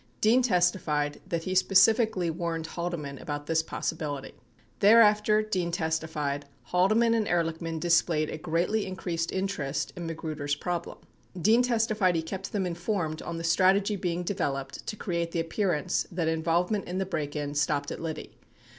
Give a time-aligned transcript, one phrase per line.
[0.19, 4.29] Dean testified that he specifically warned Haldeman about this possibility.
[4.29, 4.41] 89
[4.79, 10.97] Thereafter, Dean testified, Haldeman and Ehrlichman displayed a greatly increased interest in Magruder's problem.
[11.39, 16.07] Dean testified he kept them informed on the strategy being developed to create the appearance
[16.11, 18.31] that involvement in the break in stopped at Liddy.